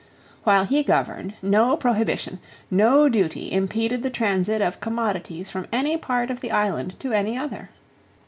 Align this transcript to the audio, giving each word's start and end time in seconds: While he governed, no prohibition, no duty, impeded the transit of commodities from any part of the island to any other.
While 0.45 0.63
he 0.63 0.81
governed, 0.81 1.35
no 1.43 1.77
prohibition, 1.77 2.39
no 2.71 3.07
duty, 3.07 3.51
impeded 3.51 4.01
the 4.01 4.09
transit 4.09 4.59
of 4.59 4.79
commodities 4.79 5.51
from 5.51 5.67
any 5.71 5.95
part 5.95 6.31
of 6.31 6.39
the 6.39 6.49
island 6.51 6.99
to 7.01 7.11
any 7.13 7.37
other. 7.37 7.69